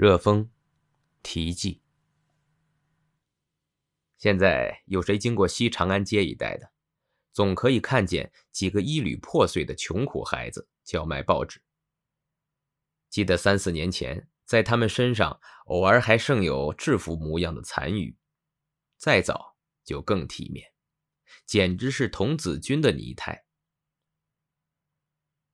[0.00, 0.48] 热风，
[1.24, 1.82] 题记。
[4.16, 6.70] 现在有谁经过西长安街一带的，
[7.32, 11.60] 总可以看见几个衣履破碎的穷苦孩子叫卖报纸。
[13.10, 18.14] 记得三四年前，在他们身上偶尔还剩有制服模样的残余；
[18.98, 20.72] 再早就更体面，
[21.44, 23.46] 简直是童子军的泥态。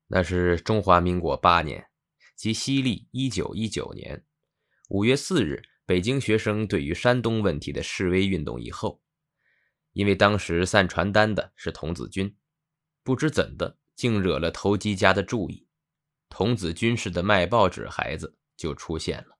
[0.09, 1.89] 那是中华民国八年，
[2.37, 4.23] 即西历一九一九年。
[4.95, 9.03] 五月四日，北京学生对于山东问题的示威运动以后，
[9.93, 12.37] 因为当时散传单的是童子军，
[13.03, 15.67] 不知怎的，竟惹了投机家的注意，
[16.29, 19.37] 童子军式的卖报纸孩子就出现了。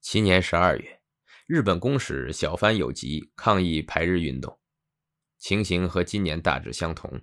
[0.00, 1.00] 七年十二月，
[1.48, 4.60] 日本公使小帆有吉抗议排日运动，
[5.36, 7.22] 情形和今年大致相同，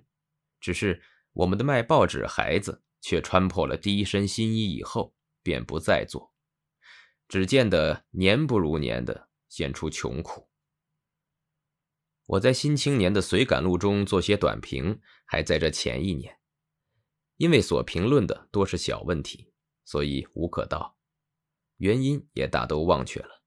[0.60, 1.00] 只是
[1.32, 6.30] 我们的卖报纸孩子却穿破了第一身新衣以后，便不再做。
[7.30, 10.50] 只见得年不如年的显出穷苦。
[12.26, 16.40] 我在《新青年》的随感录中做些短评，还在这前一年，
[17.36, 19.52] 因为所评论的多是小问题，
[19.84, 20.98] 所以无可道，
[21.76, 23.44] 原因也大都忘却了。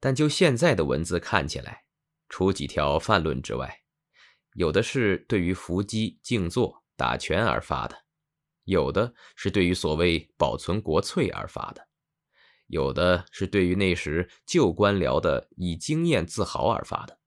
[0.00, 1.84] 但就现在的文字看起来，
[2.30, 3.82] 除几条泛论之外，
[4.54, 8.06] 有的是对于伏击、静坐、打拳而发的，
[8.64, 11.87] 有的是对于所谓保存国粹而发的。
[12.68, 17.18] 有的是对于那时旧官僚的以经验自豪而发的，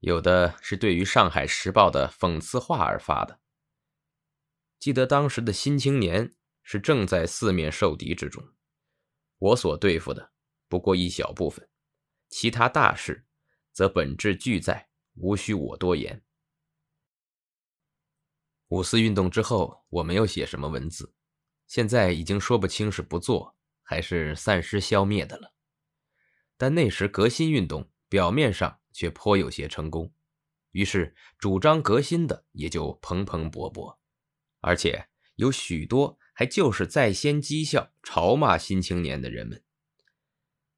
[0.00, 3.40] 有的是对于《上海时报》的讽刺话而发的。
[4.80, 8.44] 记得当时的新青年是正在四面受敌之中，
[9.38, 10.32] 我所对付的
[10.68, 11.68] 不过一小部分，
[12.28, 13.24] 其他大事
[13.72, 16.24] 则本质俱在，无需我多言。
[18.68, 21.14] 五四运动之后，我没有写什么文字，
[21.68, 23.56] 现在已经说不清是不做。
[23.92, 25.52] 还是散失消灭的了，
[26.56, 30.14] 但那时革新运动表面上却颇有些成功，
[30.70, 33.98] 于是主张革新的也就蓬蓬勃勃，
[34.62, 39.62] 而且有许多还就是在先讥笑、嘲骂新青年的人们，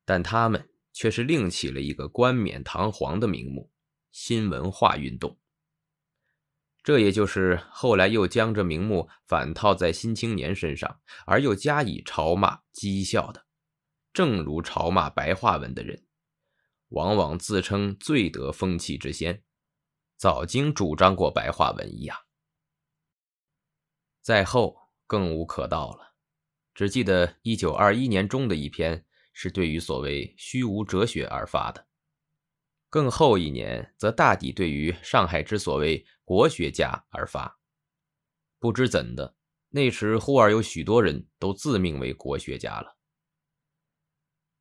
[0.05, 3.71] 但他们却是另起了一个冠冕堂皇的名目——
[4.11, 5.39] 新文化运动。
[6.85, 13.47] 这也就是后来又将这名目反套在新青年身上，而又加以嘲骂讥笑的。
[14.13, 16.05] 正如嘲骂白话文的人，
[16.89, 19.43] 往往自称最得风气之先，
[20.19, 22.17] 早经主张过白话文一样。
[24.21, 26.13] 在后更无可道了，
[26.75, 31.87] 只记得一九二一年中的一篇是对于所谓虚无哲学而发的。
[32.95, 37.59] 更后一年，则大抵对于上海之所谓国学家而发。
[38.61, 39.35] 不知怎的，
[39.71, 42.97] 那时忽而有许多人都自命为国学家了。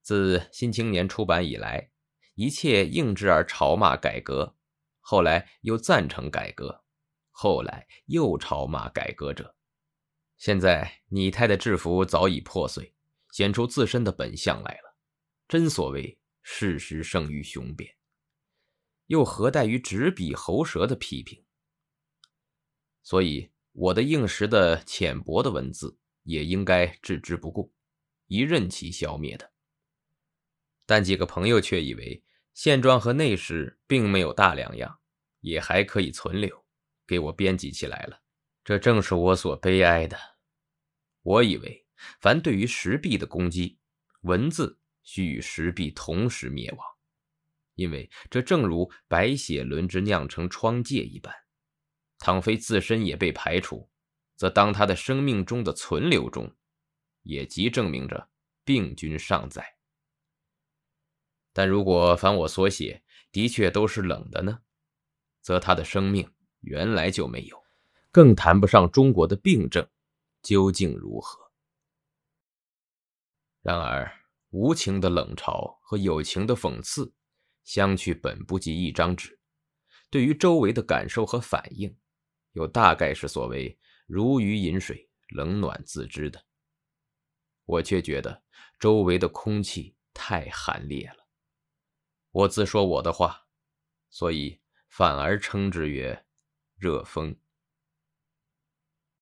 [0.01, 1.91] 自《新青年》出版以来，
[2.33, 4.55] 一切应之而嘲骂改革，
[4.99, 6.83] 后来又赞成改革，
[7.29, 9.55] 后来又嘲骂改革者。
[10.37, 12.95] 现在拟态的制服早已破碎，
[13.29, 14.97] 显出自身的本相来了。
[15.47, 17.95] 真所谓事实胜于雄辩。
[19.07, 21.43] 又何待于执笔喉舌的批评？
[23.01, 27.73] 所以我的应时的浅薄的文字也应该置之不顾，
[28.27, 29.51] 一任其消灭的。
[30.85, 34.99] 但几个朋友却以为现状和那时并没有大两样，
[35.41, 36.65] 也还可以存留，
[37.05, 38.21] 给我编辑起来了。
[38.63, 40.17] 这正是我所悲哀的。
[41.21, 41.85] 我以为，
[42.21, 43.79] 凡对于石壁的攻击，
[44.21, 46.92] 文字须与石壁同时灭亡。
[47.75, 51.33] 因为这正如白血轮之酿成疮疥一般，
[52.19, 53.89] 倘非自身也被排除，
[54.35, 56.55] 则当他的生命中的存留中，
[57.23, 58.29] 也即证明着
[58.63, 59.77] 病菌尚在。
[61.51, 64.59] 但如果凡我所写的确都是冷的呢，
[65.41, 66.31] 则他的生命
[66.61, 67.63] 原来就没有，
[68.11, 69.87] 更谈不上中国的病症
[70.41, 71.51] 究竟如何。
[73.61, 74.11] 然而，
[74.49, 77.13] 无情的冷嘲和有情的讽刺。
[77.63, 79.39] 相去本不及一张纸，
[80.09, 81.95] 对于周围的感受和反应，
[82.51, 86.45] 又大概是所谓如鱼饮水，冷暖自知的。
[87.65, 88.43] 我却觉得
[88.77, 91.27] 周围的空气太寒冽了。
[92.31, 93.47] 我自说我的话，
[94.09, 96.25] 所以反而称之曰
[96.75, 97.35] 热风。